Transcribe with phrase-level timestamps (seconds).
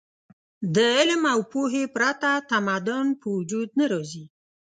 [0.75, 4.25] د علم او پوهې پرته تمدن په وجود نه راځي.